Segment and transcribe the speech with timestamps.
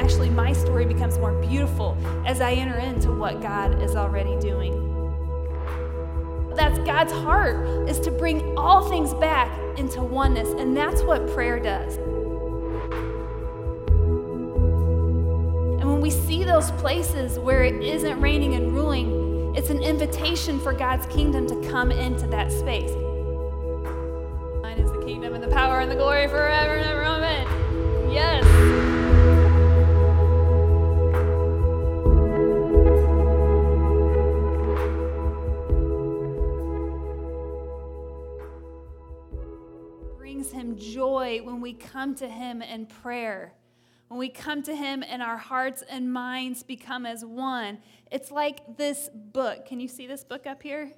[0.00, 4.72] Actually, my story becomes more beautiful as I enter into what God is already doing.
[6.56, 11.60] That's God's heart is to bring all things back into oneness, and that's what prayer
[11.60, 11.98] does.
[15.78, 20.58] And when we see those places where it isn't reigning and ruling, it's an invitation
[20.60, 22.90] for God's kingdom to come into that space.
[24.62, 27.04] Mine is the kingdom and the power and the glory forever and ever.
[27.04, 27.46] Amen.
[28.10, 28.89] Yes.
[41.80, 43.54] Come to him in prayer.
[44.08, 47.78] When we come to him and our hearts and minds become as one.
[48.10, 49.66] It's like this book.
[49.66, 50.90] Can you see this book up here?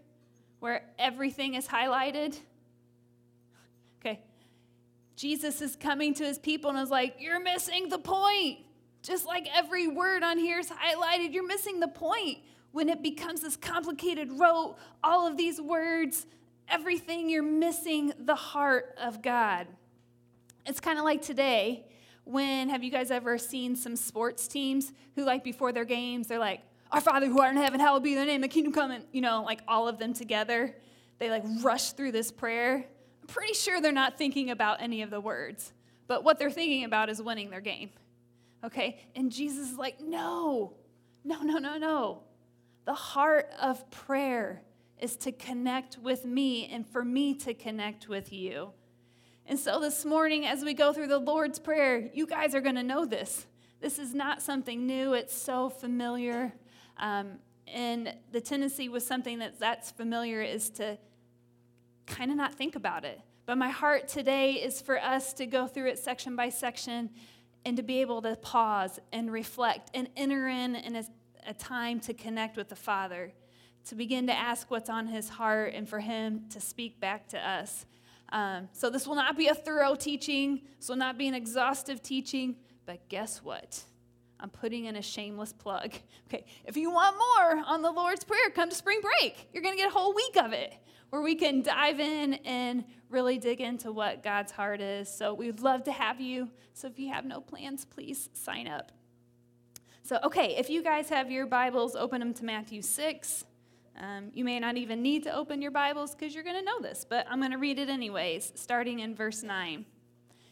[0.60, 2.38] Where everything is highlighted?
[4.00, 4.20] Okay.
[5.14, 8.60] Jesus is coming to his people and is like, You're missing the point.
[9.02, 12.38] Just like every word on here is highlighted, you're missing the point.
[12.70, 16.26] When it becomes this complicated rote, all of these words,
[16.68, 19.66] everything, you're missing the heart of God.
[20.66, 21.86] It's kind of like today
[22.24, 26.38] when have you guys ever seen some sports teams who, like, before their games, they're
[26.38, 26.60] like,
[26.90, 29.20] Our Father who art in heaven, hallowed be thy name, the kingdom come, and, you
[29.20, 30.74] know, like all of them together.
[31.18, 32.84] They like rush through this prayer.
[33.20, 35.72] I'm pretty sure they're not thinking about any of the words,
[36.08, 37.90] but what they're thinking about is winning their game.
[38.64, 39.00] Okay?
[39.14, 40.74] And Jesus is like, No,
[41.24, 42.22] no, no, no, no.
[42.84, 44.62] The heart of prayer
[44.98, 48.72] is to connect with me and for me to connect with you.
[49.46, 52.76] And so this morning, as we go through the Lord's Prayer, you guys are going
[52.76, 53.46] to know this.
[53.80, 56.52] This is not something new, it's so familiar.
[56.98, 60.96] Um, and the tendency with something that that's familiar is to
[62.06, 63.20] kind of not think about it.
[63.44, 67.10] But my heart today is for us to go through it section by section
[67.64, 71.04] and to be able to pause and reflect and enter in in a,
[71.46, 73.32] a time to connect with the Father,
[73.86, 77.38] to begin to ask what's on his heart and for him to speak back to
[77.38, 77.86] us.
[78.32, 82.02] Um, so, this will not be a thorough teaching, this will not be an exhaustive
[82.02, 82.56] teaching,
[82.86, 83.82] but guess what?
[84.40, 85.94] I'm putting in a shameless plug.
[86.28, 89.50] Okay, if you want more on the Lord's Prayer, come to spring break.
[89.52, 90.72] You're going to get a whole week of it
[91.10, 95.10] where we can dive in and really dig into what God's heart is.
[95.10, 96.48] So, we'd love to have you.
[96.72, 98.92] So, if you have no plans, please sign up.
[100.04, 103.44] So, okay, if you guys have your Bibles, open them to Matthew 6.
[104.02, 106.80] Um, you may not even need to open your Bibles because you're going to know
[106.80, 109.86] this, but I'm going to read it anyways, starting in verse 9.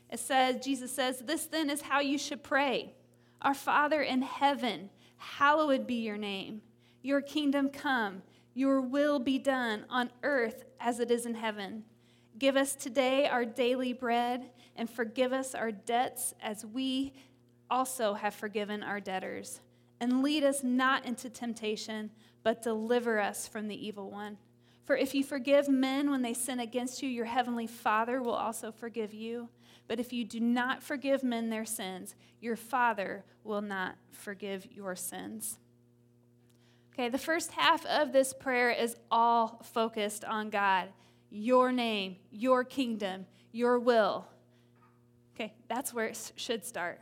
[0.09, 2.95] It says, Jesus says, This then is how you should pray
[3.43, 6.63] Our Father in heaven, hallowed be your name.
[7.03, 8.23] Your kingdom come,
[8.55, 11.83] your will be done on earth as it is in heaven.
[12.39, 17.15] Give us today our daily bread, and forgive us our debts as we
[17.69, 19.61] also have forgiven our debtors.
[19.99, 22.11] And lead us not into temptation
[22.43, 24.39] but deliver us from the evil one.
[24.85, 28.73] For if you forgive men when they sin against you, your heavenly Father will also
[28.73, 29.49] forgive you.
[29.87, 34.97] But if you do not forgive men their sins, your Father will not forgive your
[34.97, 35.59] sins.
[36.93, 40.89] Okay, the first half of this prayer is all focused on God,
[41.31, 44.27] your name, your kingdom, your will.
[45.35, 47.01] Okay, that's where it should start.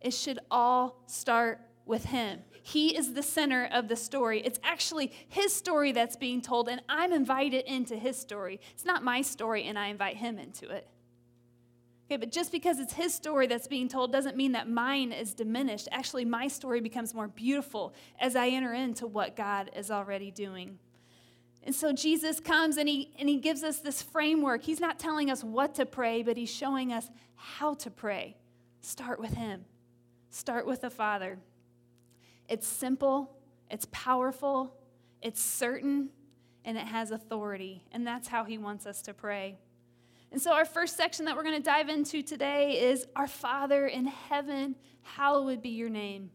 [0.00, 2.40] It should all start with Him.
[2.62, 4.40] He is the center of the story.
[4.40, 8.60] It's actually his story that's being told, and I'm invited into his story.
[8.72, 10.86] It's not my story, and I invite him into it.
[12.06, 15.32] Okay, but just because it's his story that's being told doesn't mean that mine is
[15.32, 15.88] diminished.
[15.92, 20.80] Actually, my story becomes more beautiful as I enter into what God is already doing.
[21.62, 24.62] And so Jesus comes and he, and he gives us this framework.
[24.64, 28.36] He's not telling us what to pray, but he's showing us how to pray.
[28.80, 29.64] Start with him,
[30.30, 31.38] start with the Father.
[32.50, 33.36] It's simple,
[33.70, 34.74] it's powerful,
[35.22, 36.10] it's certain,
[36.64, 37.84] and it has authority.
[37.92, 39.56] And that's how he wants us to pray.
[40.32, 43.86] And so, our first section that we're going to dive into today is Our Father
[43.86, 46.30] in heaven, hallowed be your name.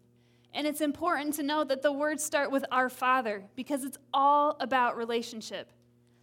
[0.54, 4.56] And it's important to know that the words start with Our Father because it's all
[4.62, 5.70] about relationship.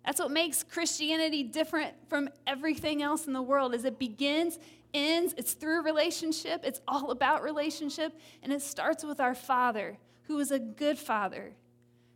[0.07, 4.59] That's what makes Christianity different from everything else in the world is it begins
[4.95, 8.13] ends, it's through relationship, it's all about relationship,
[8.43, 11.53] and it starts with our Father, who is a good Father,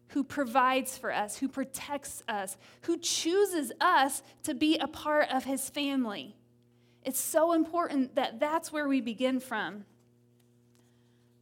[0.08, 5.44] who provides for us, who protects us, who chooses us to be a part of
[5.44, 6.36] his family.
[7.02, 9.84] It's so important that that's where we begin from.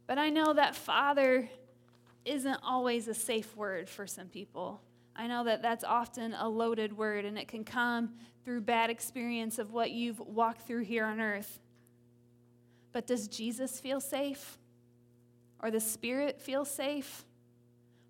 [0.07, 1.49] But I know that Father
[2.23, 4.81] isn't always a safe word for some people.
[5.15, 8.13] I know that that's often a loaded word and it can come
[8.45, 11.59] through bad experience of what you've walked through here on earth.
[12.93, 14.59] But does Jesus feel safe?
[15.59, 17.25] Or the Spirit feel safe?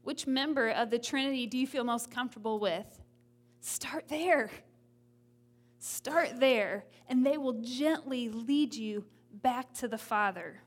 [0.03, 2.85] Which member of the Trinity do you feel most comfortable with?
[3.61, 4.51] Start there.
[5.79, 9.05] Start there, and they will gently lead you
[9.41, 10.59] back to the Father.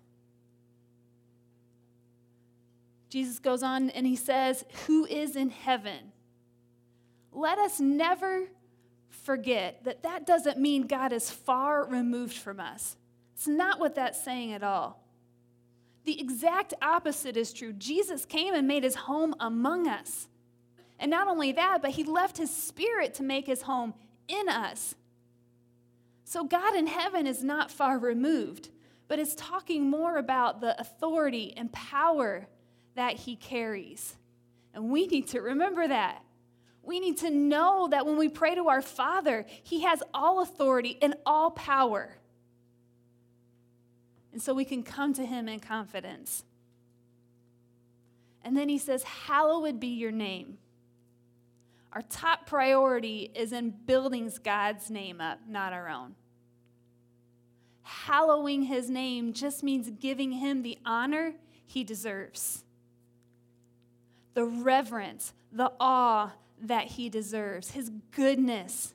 [3.11, 6.13] Jesus goes on and he says, Who is in heaven?
[7.33, 8.49] Let us never
[9.11, 12.97] forget that that doesn't mean God is far removed from us.
[13.35, 15.05] It's not what that's saying at all.
[16.05, 17.73] The exact opposite is true.
[17.73, 20.29] Jesus came and made his home among us.
[20.99, 23.95] And not only that, but he left his spirit to make his home
[24.27, 24.95] in us.
[26.25, 28.71] So God in heaven is not far removed,
[29.07, 32.49] but is talking more about the authority and power
[32.95, 34.17] that he carries.
[34.75, 36.23] And we need to remember that.
[36.89, 40.97] We need to know that when we pray to our Father, he has all authority
[41.03, 42.17] and all power.
[44.33, 46.45] And so we can come to him in confidence.
[48.43, 50.57] And then he says, Hallowed be your name.
[51.93, 56.15] Our top priority is in building God's name up, not our own.
[57.83, 61.35] Hallowing his name just means giving him the honor
[61.67, 62.65] he deserves
[64.33, 66.33] the reverence, the awe
[66.63, 68.95] that he deserves, his goodness,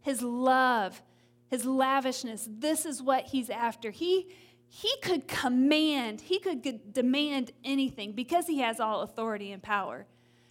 [0.00, 1.02] his love,
[1.48, 2.48] his lavishness.
[2.50, 3.90] This is what he's after.
[3.90, 4.28] He,
[4.68, 10.06] he could command, he could demand anything because he has all authority and power.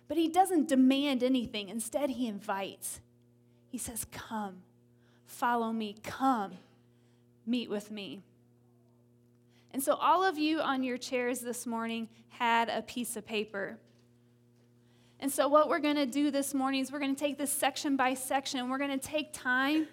[0.08, 1.70] But he doesn't demand anything.
[1.70, 3.00] Instead, he invites.
[3.70, 4.64] He says, Come,
[5.26, 6.54] follow me, come,
[7.46, 8.24] meet with me.
[9.72, 13.78] And so, all of you on your chairs this morning had a piece of paper.
[15.20, 17.52] And so, what we're going to do this morning is we're going to take this
[17.52, 18.70] section by section.
[18.70, 19.88] We're going to take time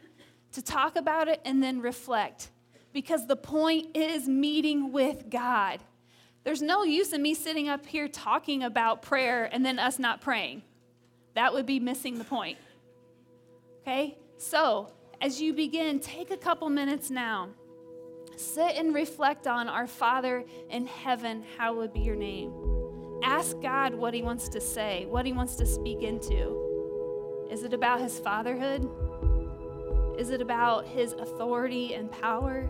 [0.53, 2.51] to talk about it and then reflect
[2.93, 5.81] because the point is meeting with God.
[6.45, 10.21] There's no use in me sitting up here talking about prayer and then us not
[10.21, 10.63] praying.
[11.35, 12.57] That would be missing the point.
[13.83, 14.17] Okay?
[14.39, 17.49] So, as you begin, take a couple minutes now.
[18.37, 22.76] Sit and reflect on our Father in heaven, hallowed be your name.
[23.23, 27.47] Ask God what He wants to say, what He wants to speak into.
[27.51, 28.89] Is it about His fatherhood?
[30.19, 32.69] Is it about His authority and power?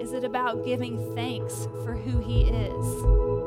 [0.00, 3.41] Is it about giving thanks for who He is?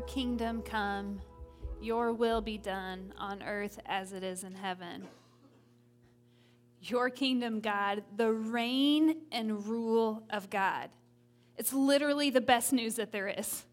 [0.00, 1.20] Kingdom come,
[1.80, 5.06] your will be done on earth as it is in heaven.
[6.80, 10.90] Your kingdom, God, the reign and rule of God.
[11.56, 13.64] It's literally the best news that there is.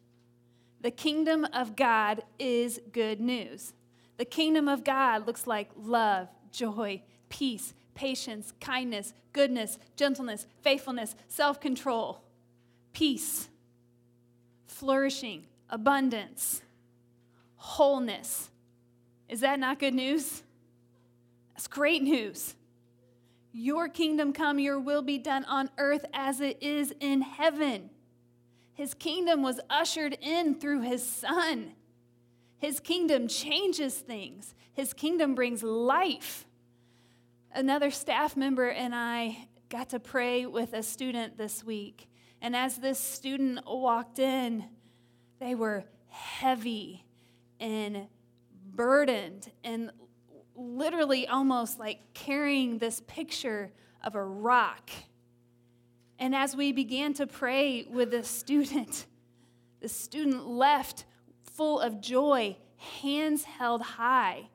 [0.81, 3.73] The kingdom of God is good news.
[4.17, 11.59] The kingdom of God looks like love, joy, peace, patience, kindness, goodness, gentleness, faithfulness, self
[11.59, 12.23] control,
[12.93, 13.47] peace,
[14.67, 16.61] flourishing, abundance,
[17.55, 18.49] wholeness.
[19.29, 20.43] Is that not good news?
[21.53, 22.55] That's great news.
[23.51, 27.91] Your kingdom come, your will be done on earth as it is in heaven.
[28.73, 31.73] His kingdom was ushered in through his son.
[32.57, 36.47] His kingdom changes things, his kingdom brings life.
[37.53, 42.07] Another staff member and I got to pray with a student this week.
[42.41, 44.65] And as this student walked in,
[45.39, 47.05] they were heavy
[47.59, 48.07] and
[48.73, 49.91] burdened and
[50.55, 53.71] literally almost like carrying this picture
[54.03, 54.89] of a rock.
[56.19, 59.05] And as we began to pray with the student,
[59.81, 61.05] the student left
[61.41, 62.57] full of joy,
[63.01, 64.49] hands held high,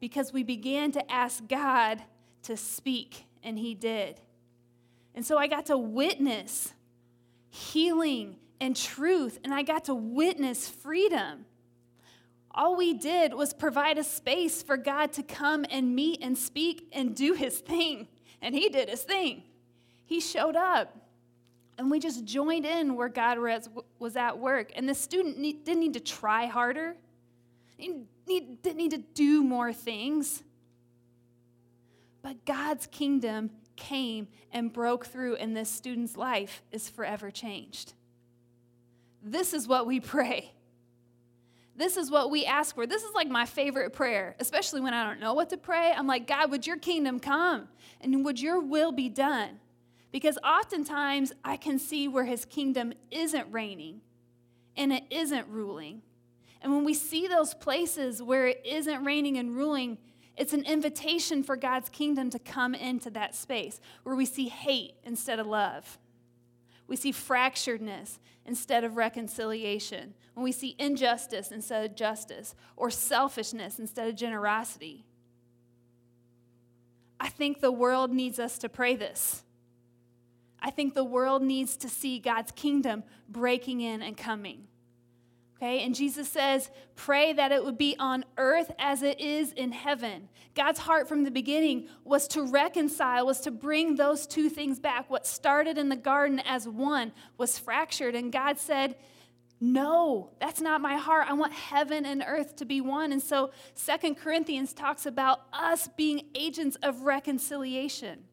[0.00, 2.02] because we began to ask God
[2.42, 4.20] to speak, and He did.
[5.14, 6.72] And so I got to witness
[7.48, 11.44] healing and truth, and I got to witness freedom.
[12.50, 16.88] All we did was provide a space for God to come and meet and speak
[16.92, 18.06] and do his thing.
[18.40, 19.42] And he did his thing.
[20.04, 20.96] He showed up.
[21.76, 23.38] And we just joined in where God
[23.98, 24.70] was at work.
[24.76, 26.94] And the student didn't need to try harder,
[27.76, 30.44] he didn't need to do more things.
[32.22, 37.94] But God's kingdom came and broke through, and this student's life is forever changed.
[39.24, 40.52] This is what we pray.
[41.76, 42.86] This is what we ask for.
[42.86, 45.92] This is like my favorite prayer, especially when I don't know what to pray.
[45.96, 47.68] I'm like, God, would your kingdom come
[48.00, 49.58] and would your will be done?
[50.12, 54.02] Because oftentimes I can see where his kingdom isn't reigning
[54.76, 56.02] and it isn't ruling.
[56.62, 59.98] And when we see those places where it isn't reigning and ruling,
[60.36, 64.94] it's an invitation for God's kingdom to come into that space where we see hate
[65.04, 65.98] instead of love.
[66.86, 70.14] We see fracturedness instead of reconciliation.
[70.34, 75.04] When we see injustice instead of justice, or selfishness instead of generosity.
[77.18, 79.42] I think the world needs us to pray this.
[80.60, 84.66] I think the world needs to see God's kingdom breaking in and coming.
[85.56, 89.70] Okay, and Jesus says, pray that it would be on earth as it is in
[89.70, 90.28] heaven.
[90.54, 95.08] God's heart from the beginning was to reconcile, was to bring those two things back.
[95.08, 98.96] What started in the garden as one was fractured, and God said,
[99.60, 101.26] no, that's not my heart.
[101.30, 103.12] I want heaven and earth to be one.
[103.12, 108.24] And so Second Corinthians talks about us being agents of reconciliation.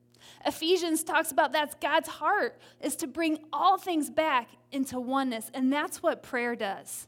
[0.46, 5.72] Ephesians talks about that's God's heart is to bring all things back into oneness, and
[5.72, 7.08] that's what prayer does.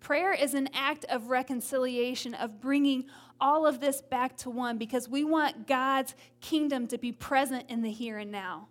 [0.00, 3.04] Prayer is an act of reconciliation, of bringing
[3.40, 7.82] all of this back to one because we want God's kingdom to be present in
[7.82, 8.68] the here and now.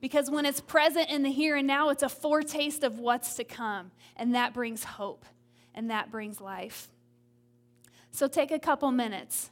[0.00, 3.44] Because when it's present in the here and now, it's a foretaste of what's to
[3.44, 5.24] come, and that brings hope
[5.74, 6.88] and that brings life.
[8.10, 9.50] So take a couple minutes.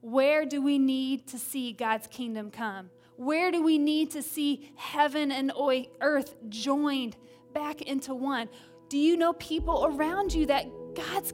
[0.00, 2.90] Where do we need to see God's kingdom come?
[3.16, 5.52] Where do we need to see heaven and
[6.00, 7.16] earth joined
[7.52, 8.48] back into one.
[8.88, 11.32] Do you know people around you that God's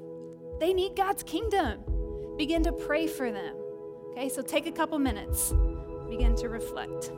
[0.61, 1.85] they need God's kingdom?
[2.37, 3.55] Begin to pray for them.
[4.11, 4.29] Okay?
[4.29, 5.53] So take a couple minutes.
[6.09, 7.11] Begin to reflect.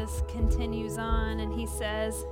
[0.00, 2.24] Jesus continues on and he says,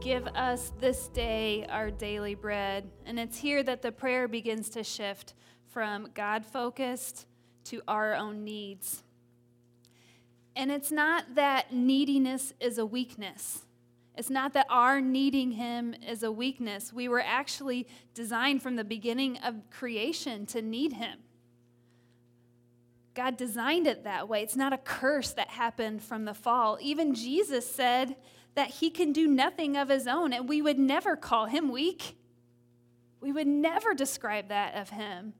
[0.00, 2.90] Give us this day our daily bread.
[3.04, 5.34] And it's here that the prayer begins to shift
[5.68, 7.26] from God focused
[7.64, 9.02] to our own needs.
[10.56, 13.66] And it's not that neediness is a weakness.
[14.16, 16.94] It's not that our needing Him is a weakness.
[16.94, 21.18] We were actually designed from the beginning of creation to need Him.
[23.14, 24.42] God designed it that way.
[24.42, 26.78] It's not a curse that happened from the fall.
[26.80, 28.16] Even Jesus said
[28.54, 32.16] that He can do nothing of His own, and we would never call Him weak.
[33.20, 35.34] We would never describe that of Him.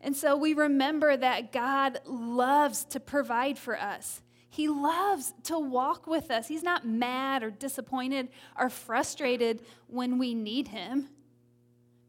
[0.00, 4.22] And so we remember that God loves to provide for us.
[4.48, 6.48] He loves to walk with us.
[6.48, 8.28] He's not mad or disappointed
[8.58, 11.08] or frustrated when we need Him,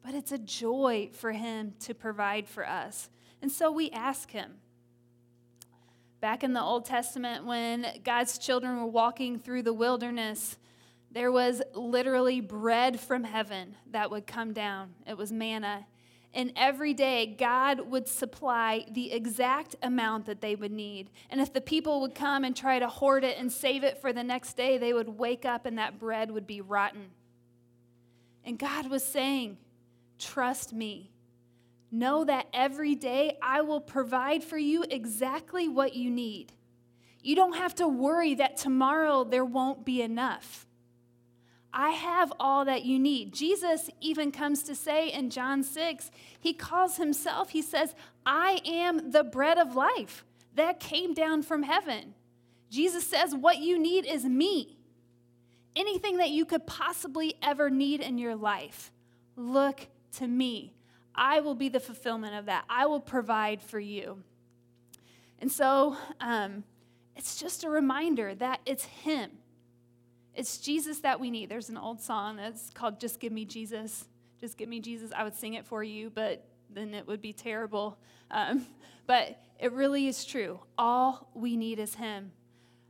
[0.04, 3.10] but it's a joy for Him to provide for us.
[3.42, 4.56] And so we ask Him.
[6.24, 10.58] Back in the Old Testament, when God's children were walking through the wilderness,
[11.12, 14.94] there was literally bread from heaven that would come down.
[15.06, 15.86] It was manna.
[16.34, 21.10] And every day, God would supply the exact amount that they would need.
[21.30, 24.14] And if the people would come and try to hoard it and save it for
[24.14, 27.10] the next day, they would wake up and that bread would be rotten.
[28.46, 29.58] And God was saying,
[30.18, 31.13] Trust me.
[31.94, 36.52] Know that every day I will provide for you exactly what you need.
[37.22, 40.66] You don't have to worry that tomorrow there won't be enough.
[41.72, 43.32] I have all that you need.
[43.32, 46.10] Jesus even comes to say in John 6,
[46.40, 47.94] he calls himself, he says,
[48.26, 52.16] I am the bread of life that came down from heaven.
[52.72, 54.80] Jesus says, What you need is me.
[55.76, 58.92] Anything that you could possibly ever need in your life,
[59.36, 60.73] look to me.
[61.16, 62.66] I will be the fulfillment of that.
[62.70, 64.24] I will provide for you.
[65.40, 66.64] And so um,
[67.16, 69.32] it's just a reminder that it's Him
[70.36, 71.50] it's Jesus that we need.
[71.50, 74.06] There's an old song that's called Just Give Me Jesus.
[74.42, 75.12] Just give me Jesus.
[75.16, 77.98] I would sing it for you, but then it would be terrible.
[78.32, 78.66] Um,
[79.08, 80.60] but it really is true.
[80.78, 82.32] All we need is Him.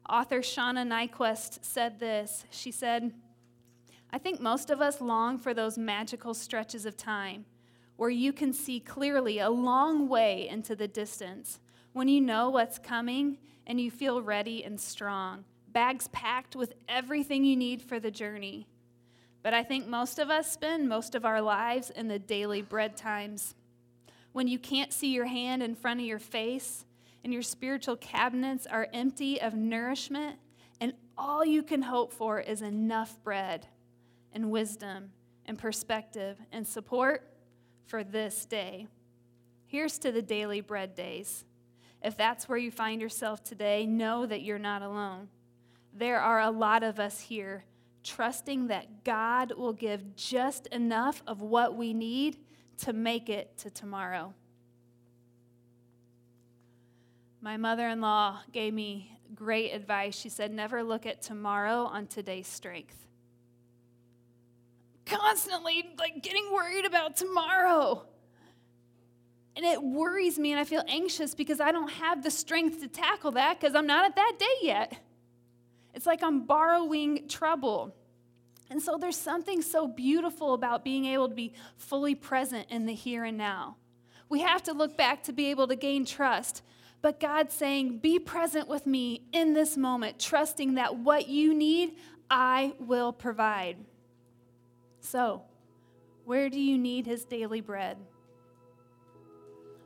[0.10, 2.46] Author Shauna Niequist said this.
[2.50, 3.12] She said,
[4.12, 7.46] I think most of us long for those magical stretches of time
[7.96, 11.60] where you can see clearly a long way into the distance,
[11.94, 17.44] when you know what's coming and you feel ready and strong bags packed with everything
[17.44, 18.68] you need for the journey.
[19.42, 22.96] But I think most of us spend most of our lives in the daily bread
[22.96, 23.56] times.
[24.32, 26.86] When you can't see your hand in front of your face
[27.24, 30.38] and your spiritual cabinets are empty of nourishment,
[30.80, 33.68] and all you can hope for is enough bread
[34.32, 35.12] and wisdom
[35.46, 37.33] and perspective and support
[37.86, 38.88] for this day.
[39.66, 41.46] Here's to the daily bread days.
[42.02, 45.30] If that's where you find yourself today, know that you're not alone
[45.94, 47.64] there are a lot of us here
[48.04, 52.38] trusting that God will give just enough of what we need
[52.80, 54.34] to make it to tomorrow.
[57.40, 60.16] My mother in law gave me great advice.
[60.16, 63.08] She said, Never look at tomorrow on today's strength.
[65.18, 68.06] Constantly, like, getting worried about tomorrow.
[69.56, 72.88] And it worries me, and I feel anxious because I don't have the strength to
[72.88, 74.98] tackle that because I'm not at that day yet.
[75.94, 77.96] It's like I'm borrowing trouble.
[78.70, 82.94] And so there's something so beautiful about being able to be fully present in the
[82.94, 83.78] here and now.
[84.30, 86.64] We have to look back to be able to gain trust.
[87.04, 91.98] But God's saying, Be present with me in this moment, trusting that what you need,
[92.32, 93.78] I will provide.
[95.04, 95.44] So,
[96.26, 97.98] where do you need His daily bread?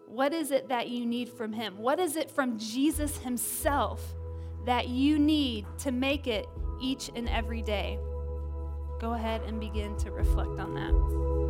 [0.08, 1.78] What is it that you need from Him?
[1.78, 4.02] What is it from Jesus Himself
[4.66, 6.46] that you need to make it
[6.82, 7.98] each and every day.
[9.00, 11.47] Go ahead and begin to reflect on that.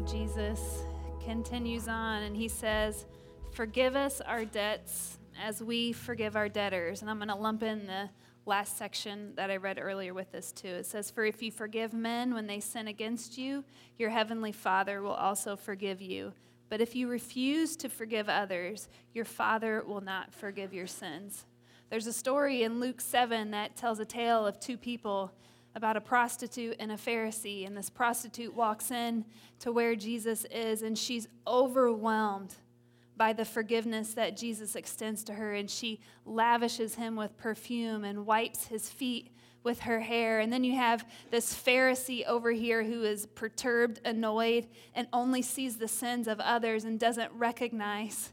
[0.00, 0.82] Jesus
[1.24, 3.06] continues on and he says,
[3.52, 7.02] Forgive us our debts as we forgive our debtors.
[7.02, 8.08] And I'm going to lump in the
[8.46, 10.68] last section that I read earlier with this too.
[10.68, 13.64] It says, For if you forgive men when they sin against you,
[13.98, 16.32] your heavenly Father will also forgive you.
[16.68, 21.44] But if you refuse to forgive others, your Father will not forgive your sins.
[21.90, 25.32] There's a story in Luke 7 that tells a tale of two people
[25.74, 27.66] about a prostitute and a Pharisee.
[27.66, 29.24] And this prostitute walks in
[29.60, 32.54] to where Jesus is, and she's overwhelmed
[33.16, 35.54] by the forgiveness that Jesus extends to her.
[35.54, 39.30] And she lavishes him with perfume and wipes his feet
[39.62, 40.40] with her hair.
[40.40, 45.76] And then you have this Pharisee over here who is perturbed, annoyed, and only sees
[45.76, 48.32] the sins of others and doesn't recognize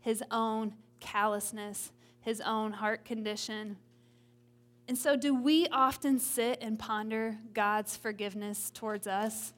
[0.00, 3.78] his own callousness, his own heart condition.
[4.90, 9.52] And so, do we often sit and ponder God's forgiveness towards us?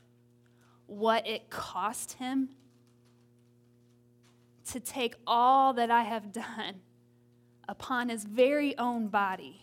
[0.85, 2.51] What it cost him
[4.73, 6.83] to take all that I have done
[7.66, 9.62] upon his very own body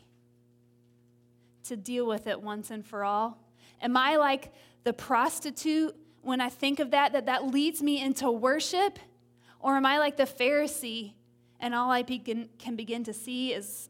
[1.65, 3.37] to deal with it once and for all?
[3.79, 4.51] Am I like
[4.85, 8.97] the prostitute when I think of that, that that leads me into worship?
[9.59, 11.13] Or am I like the Pharisee
[11.59, 13.89] and all I begin, can begin to see is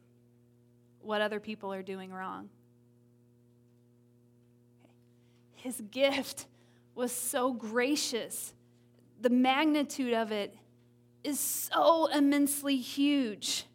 [1.09, 2.49] what other people are doing wrong.
[5.55, 6.45] His gift
[6.93, 8.53] was so gracious.
[9.19, 10.55] The magnitude of it
[11.23, 13.65] is so immensely huge.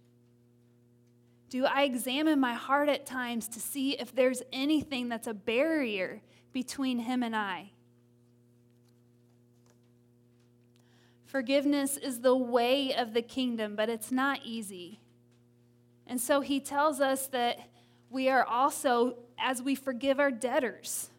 [1.51, 6.23] Do I examine my heart at times to see if there's anything that's a barrier
[6.53, 7.73] between him and I?
[11.27, 15.01] Forgiveness is the way of the kingdom, but it's not easy.
[16.07, 17.59] And so he tells us that
[18.11, 21.11] we are also, as we forgive our debtors.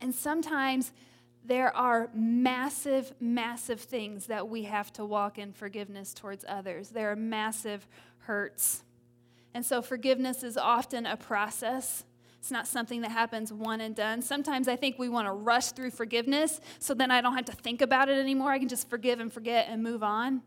[0.00, 0.92] And sometimes
[1.44, 6.90] there are massive, massive things that we have to walk in forgiveness towards others.
[6.90, 8.84] There are massive hurts.
[9.54, 12.04] And so forgiveness is often a process.
[12.38, 14.22] It's not something that happens one and done.
[14.22, 17.52] Sometimes I think we want to rush through forgiveness so then I don't have to
[17.52, 18.52] think about it anymore.
[18.52, 20.42] I can just forgive and forget and move on.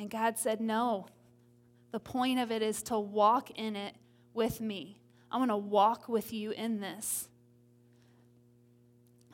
[0.00, 1.06] And God said, No.
[1.92, 3.94] The point of it is to walk in it
[4.32, 4.98] with me.
[5.30, 7.28] I want to walk with you in this.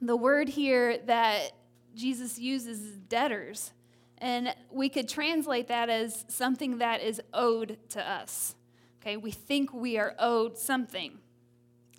[0.00, 1.52] The word here that
[1.94, 3.72] Jesus uses is debtors.
[4.18, 8.54] And we could translate that as something that is owed to us.
[9.00, 11.18] Okay, we think we are owed something.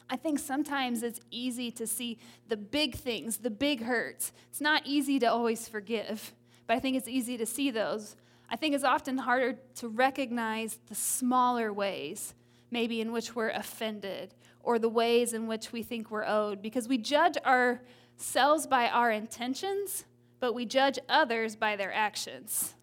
[0.09, 2.17] I think sometimes it's easy to see
[2.49, 4.33] the big things, the big hurts.
[4.49, 6.33] It's not easy to always forgive,
[6.65, 8.15] but I think it's easy to see those.
[8.49, 12.33] I think it's often harder to recognize the smaller ways,
[12.71, 16.87] maybe in which we're offended, or the ways in which we think we're owed, because
[16.87, 20.05] we judge ourselves by our intentions,
[20.39, 22.73] but we judge others by their actions.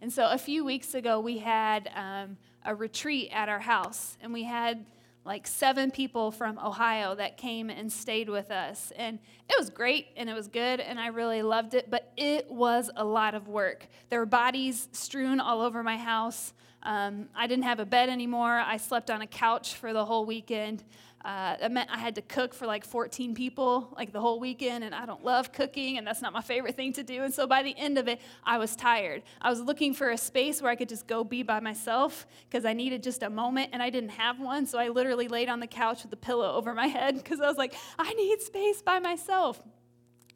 [0.00, 4.32] And so a few weeks ago, we had um, a retreat at our house, and
[4.32, 4.86] we had
[5.24, 8.92] like seven people from Ohio that came and stayed with us.
[8.96, 12.50] And it was great and it was good and I really loved it, but it
[12.50, 13.86] was a lot of work.
[14.08, 16.52] There were bodies strewn all over my house.
[16.82, 18.58] Um, I didn't have a bed anymore.
[18.58, 20.82] I slept on a couch for the whole weekend.
[21.22, 24.84] Uh, that meant I had to cook for like 14 people like the whole weekend,
[24.84, 27.22] and I don't love cooking, and that's not my favorite thing to do.
[27.22, 29.22] And so by the end of it, I was tired.
[29.42, 32.64] I was looking for a space where I could just go be by myself because
[32.64, 34.64] I needed just a moment, and I didn't have one.
[34.64, 37.48] So I literally laid on the couch with a pillow over my head because I
[37.48, 39.62] was like, I need space by myself.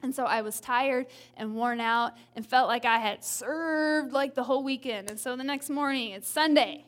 [0.02, 4.34] And so I was tired and worn out and felt like I had served like
[4.34, 5.08] the whole weekend.
[5.08, 6.84] And so the next morning, it's Sunday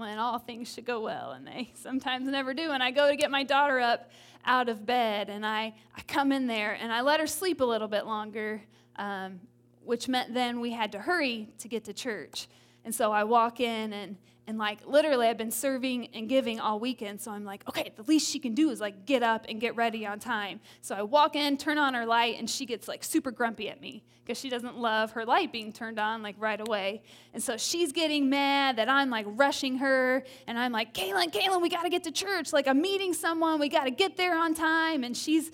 [0.00, 2.70] when all things should go well, and they sometimes never do.
[2.70, 4.10] And I go to get my daughter up
[4.44, 7.64] out of bed, and I, I come in there and I let her sleep a
[7.64, 8.62] little bit longer,
[8.96, 9.38] um,
[9.84, 12.48] which meant then we had to hurry to get to church.
[12.84, 16.80] And so I walk in and and like literally, I've been serving and giving all
[16.80, 17.20] weekend.
[17.20, 19.76] So I'm like, okay, the least she can do is like get up and get
[19.76, 20.60] ready on time.
[20.80, 23.80] So I walk in, turn on her light, and she gets like super grumpy at
[23.80, 27.02] me because she doesn't love her light being turned on like right away.
[27.34, 30.24] And so she's getting mad that I'm like rushing her.
[30.46, 32.52] And I'm like, Kaylin, Kaylin, we got to get to church.
[32.52, 33.58] Like I'm meeting someone.
[33.60, 35.04] We got to get there on time.
[35.04, 35.50] And she's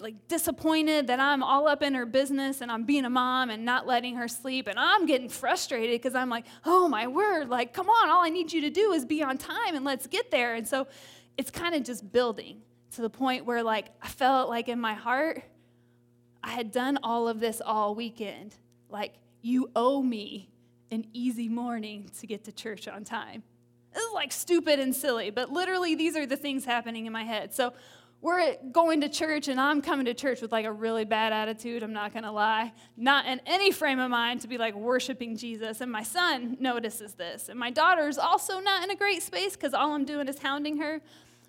[0.00, 3.64] like disappointed that I'm all up in her business and I'm being a mom and
[3.64, 4.66] not letting her sleep.
[4.66, 8.30] And I'm getting frustrated because I'm like, oh my word, like, come on, all I
[8.30, 10.54] need you to do is be on time and let's get there.
[10.54, 10.86] And so
[11.36, 14.94] it's kind of just building to the point where, like, I felt like in my
[14.94, 15.42] heart,
[16.42, 18.56] I had done all of this all weekend.
[18.88, 20.50] Like, you owe me
[20.90, 23.42] an easy morning to get to church on time.
[23.92, 27.24] This is like stupid and silly, but literally, these are the things happening in my
[27.24, 27.52] head.
[27.54, 27.72] So
[28.22, 31.82] we're going to church and I'm coming to church with like a really bad attitude,
[31.82, 32.72] I'm not gonna lie.
[32.96, 35.80] Not in any frame of mind to be like worshiping Jesus.
[35.80, 37.48] And my son notices this.
[37.48, 40.76] And my daughter's also not in a great space because all I'm doing is hounding
[40.78, 41.00] her.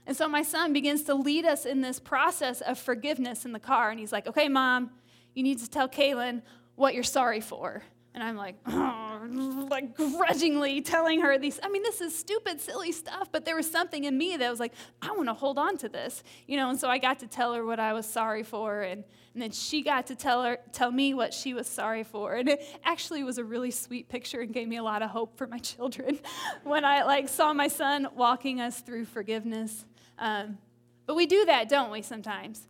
[0.08, 3.60] And so my son begins to lead us in this process of forgiveness in the
[3.60, 3.90] car.
[3.92, 4.92] And he's like, okay, mom,
[5.34, 6.42] you need to tell Kaylin
[6.76, 7.84] what you're sorry for.
[8.14, 11.60] And I'm like, oh, like grudgingly telling her these.
[11.62, 14.60] I mean, this is stupid, silly stuff, but there was something in me that was
[14.60, 16.70] like, I want to hold on to this, you know.
[16.70, 19.04] And so I got to tell her what I was sorry for, and,
[19.34, 22.36] and then she got to tell her, tell me what she was sorry for.
[22.36, 25.38] And it actually was a really sweet picture and gave me a lot of hope
[25.38, 26.20] for my children
[26.64, 29.86] when I like saw my son walking us through forgiveness.
[30.20, 30.58] Um,
[31.06, 32.02] but we do that, don't we?
[32.02, 32.68] Sometimes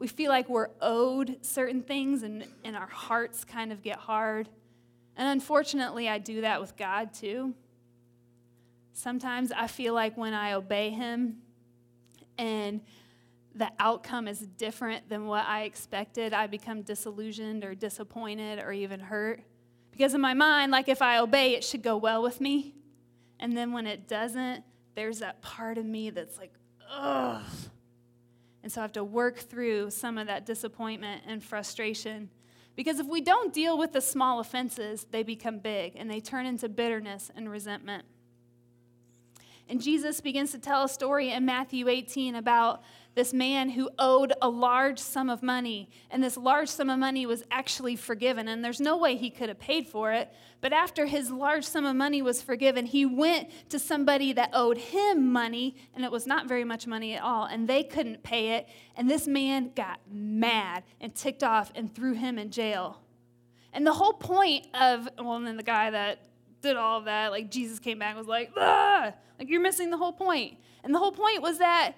[0.00, 4.48] we feel like we're owed certain things, and, and our hearts kind of get hard.
[5.16, 7.54] And unfortunately, I do that with God too.
[8.92, 11.38] Sometimes I feel like when I obey Him
[12.38, 12.80] and
[13.54, 19.00] the outcome is different than what I expected, I become disillusioned or disappointed or even
[19.00, 19.42] hurt.
[19.90, 22.74] Because in my mind, like if I obey, it should go well with me.
[23.38, 26.52] And then when it doesn't, there's that part of me that's like,
[26.90, 27.42] ugh.
[28.62, 32.28] And so I have to work through some of that disappointment and frustration
[32.80, 36.46] because if we don't deal with the small offenses, they become big and they turn
[36.46, 38.06] into bitterness and resentment.
[39.68, 42.82] And Jesus begins to tell a story in Matthew 18 about
[43.14, 47.26] this man who owed a large sum of money, and this large sum of money
[47.26, 50.32] was actually forgiven, and there's no way he could have paid for it.
[50.60, 54.78] But after his large sum of money was forgiven, he went to somebody that owed
[54.78, 58.56] him money, and it was not very much money at all, and they couldn't pay
[58.56, 58.68] it.
[58.96, 63.00] And this man got mad and ticked off and threw him in jail.
[63.72, 66.26] And the whole point of, well, and then the guy that
[66.60, 69.96] did all of that, like Jesus came back was like, ah, like you're missing the
[69.96, 70.58] whole point.
[70.84, 71.94] And the whole point was that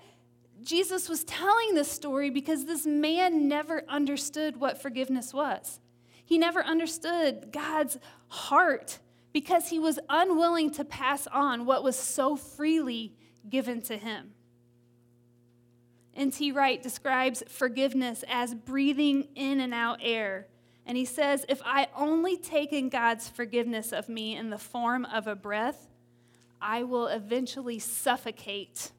[0.63, 5.81] Jesus was telling this story because this man never understood what forgiveness was.
[6.25, 7.99] He never understood God's
[8.29, 8.99] heart
[9.33, 13.15] because he was unwilling to pass on what was so freely
[13.49, 14.33] given to him.
[16.15, 16.53] N.T.
[16.53, 20.47] Wright describes forgiveness as breathing in and out air.
[20.85, 25.07] And he says, If I only take in God's forgiveness of me in the form
[25.07, 25.89] of a breath,
[26.61, 28.93] I will eventually suffocate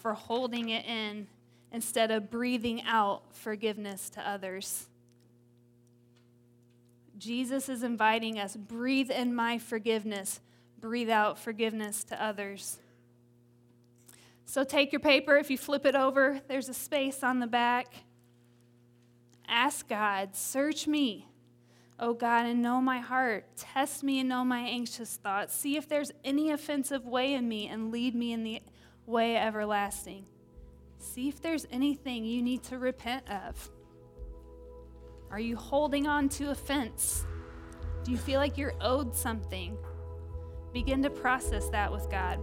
[0.00, 1.26] for holding it in
[1.72, 4.88] instead of breathing out forgiveness to others.
[7.18, 10.40] Jesus is inviting us breathe in my forgiveness,
[10.80, 12.78] breathe out forgiveness to others.
[14.46, 17.86] So take your paper, if you flip it over, there's a space on the back.
[19.46, 21.28] Ask God, search me,
[21.98, 23.44] oh God, and know my heart.
[23.56, 25.54] Test me and know my anxious thoughts.
[25.54, 28.62] See if there's any offensive way in me and lead me in the
[29.10, 30.24] way everlasting.
[30.98, 33.70] See if there's anything you need to repent of.
[35.30, 37.26] Are you holding on to offense?
[38.04, 39.76] Do you feel like you're owed something?
[40.72, 42.38] Begin to process that with God.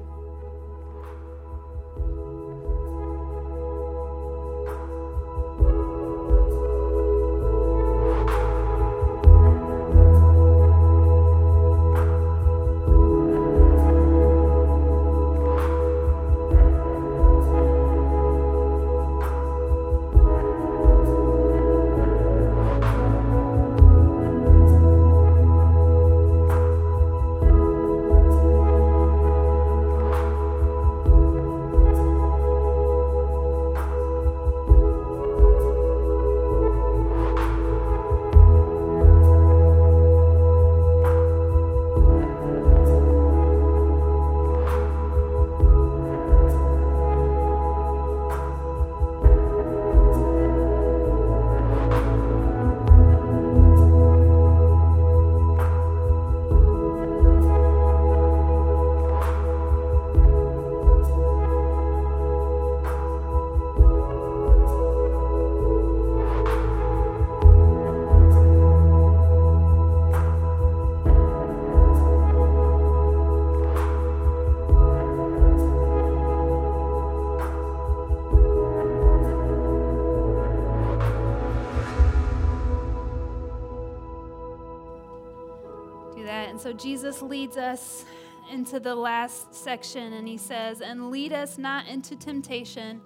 [86.78, 88.06] Jesus leads us
[88.52, 93.02] into the last section and he says, And lead us not into temptation,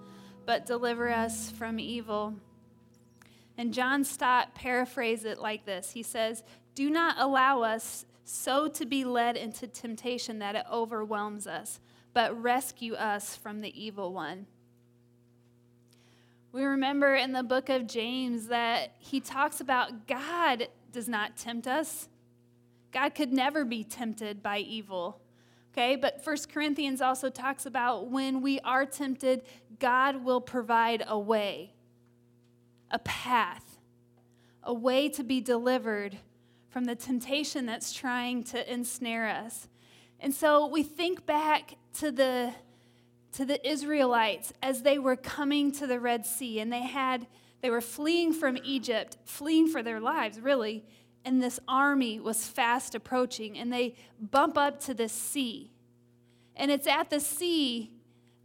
[0.46, 2.34] but deliver us from evil.
[3.56, 6.42] And John Stott paraphrased it like this He says,
[6.74, 11.80] Do not allow us so to be led into temptation that it overwhelms us,
[12.14, 14.46] but rescue us from the evil one.
[16.52, 21.66] We remember in the book of James that he talks about God does not tempt
[21.66, 22.08] us.
[22.92, 25.20] God could never be tempted by evil.
[25.72, 29.42] Okay, but First Corinthians also talks about when we are tempted,
[29.78, 31.72] God will provide a way,
[32.90, 33.78] a path,
[34.62, 36.18] a way to be delivered
[36.68, 39.68] from the temptation that's trying to ensnare us.
[40.20, 42.52] And so we think back to the
[43.32, 47.26] to the Israelites as they were coming to the Red Sea and they had
[47.62, 50.84] they were fleeing from Egypt, fleeing for their lives really,
[51.24, 55.70] and this army was fast approaching and they bump up to the sea.
[56.56, 57.92] And it's at the sea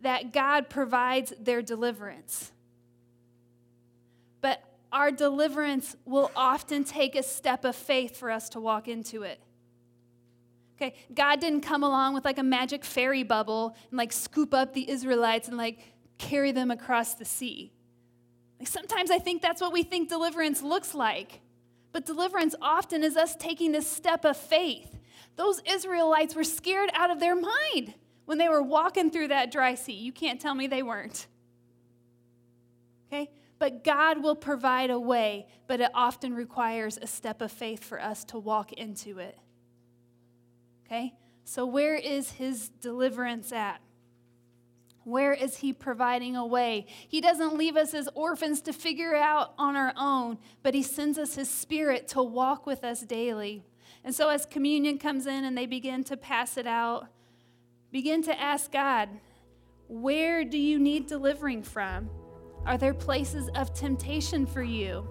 [0.01, 2.51] that God provides their deliverance.
[4.41, 9.23] But our deliverance will often take a step of faith for us to walk into
[9.23, 9.39] it.
[10.79, 14.73] Okay, God didn't come along with like a magic fairy bubble and like scoop up
[14.73, 15.79] the Israelites and like
[16.19, 17.71] carry them across the sea.
[18.59, 21.41] Like sometimes I think that's what we think deliverance looks like.
[21.97, 24.99] But deliverance often is us taking this step of faith.
[25.35, 29.73] Those Israelites were scared out of their mind when they were walking through that dry
[29.73, 29.93] sea.
[29.93, 31.25] You can't tell me they weren't.
[33.07, 33.31] Okay?
[33.57, 37.99] But God will provide a way, but it often requires a step of faith for
[37.99, 39.35] us to walk into it.
[40.85, 41.15] Okay?
[41.45, 43.81] So, where is his deliverance at?
[45.07, 46.85] Where is he providing a way?
[47.07, 51.17] He doesn't leave us as orphans to figure out on our own, but he sends
[51.17, 53.63] us his spirit to walk with us daily.
[54.03, 57.07] And so, as communion comes in and they begin to pass it out,
[57.89, 59.07] begin to ask God,
[59.87, 62.09] where do you need delivering from?
[62.65, 65.07] Are there places of temptation for you?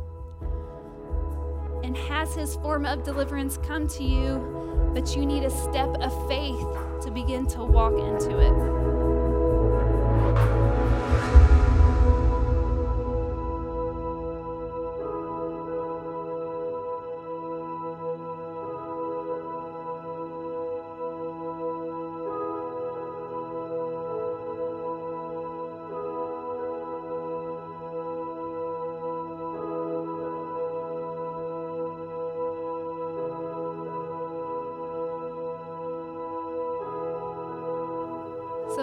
[1.82, 6.28] And has his form of deliverance come to you, but you need a step of
[6.28, 6.66] faith
[7.02, 8.86] to begin to walk into it?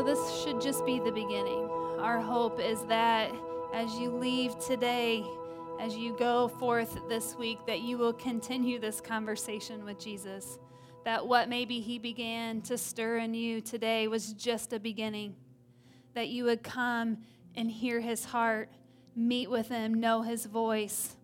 [0.04, 1.70] This should just be the beginning.
[2.00, 3.32] Our hope is that
[3.74, 5.26] as you leave today,
[5.80, 10.60] as you go forth this week, that you will continue this conversation with Jesus.
[11.06, 15.36] That what maybe He began to stir in you today was just a beginning.
[16.13, 17.20] That you would come
[17.56, 18.70] and hear His heart,
[19.16, 21.16] meet with Him, know His voice.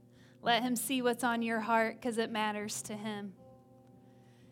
[0.41, 3.33] Let Him see what's on your heart because it matters to Him.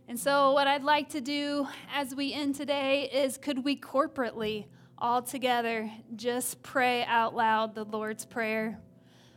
[0.10, 4.66] And so, what I'd like to do as we end today is could we corporately,
[4.98, 8.80] all together, just pray out loud the Lord's Prayer?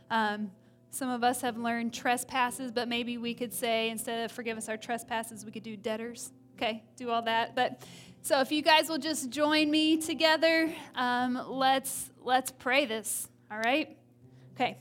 [0.09, 0.49] Um,
[0.89, 4.69] some of us have learned trespasses, but maybe we could say instead of forgive us
[4.69, 6.31] our trespasses, we could do debtors.
[6.55, 7.53] Okay, do all that.
[7.53, 7.83] But
[8.21, 13.27] so if you guys will just join me together, um, let's let's pray this.
[13.51, 13.97] All right.
[14.55, 14.77] Okay.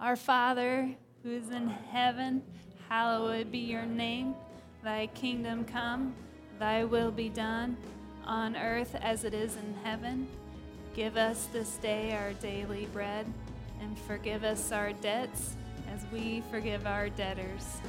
[0.00, 2.42] Our Father who is in heaven,
[2.88, 4.34] hallowed be your name.
[4.82, 6.14] Thy kingdom come,
[6.58, 7.76] thy will be done,
[8.24, 10.28] on earth as it is in heaven.
[10.94, 13.26] Give us this day our daily bread,
[13.80, 15.56] and forgive us our debts
[15.92, 17.80] as we forgive our debtors.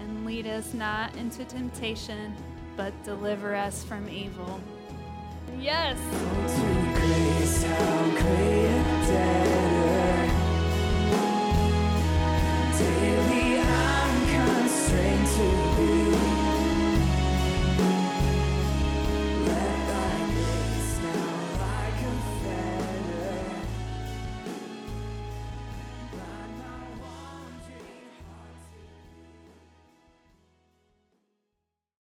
[0.00, 2.34] And lead us not into temptation,
[2.76, 4.60] but deliver us from evil.
[5.58, 5.98] Yes.
[12.78, 15.77] Daily I'm constrained to